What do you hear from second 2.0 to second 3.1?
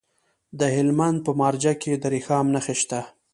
د رخام نښې شته.